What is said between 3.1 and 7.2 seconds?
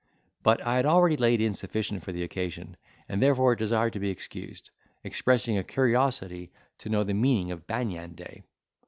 therefore desired to be excused: expressing a curiosity to know the